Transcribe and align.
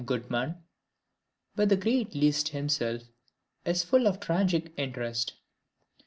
Gutman, 0.03 0.55
with 1.55 1.69
the 1.69 1.77
great 1.77 2.15
Liszt 2.15 2.47
himself, 2.47 3.03
is 3.65 3.83
full 3.83 4.07
of 4.07 4.19
tragic 4.19 4.73
interest. 4.75 5.33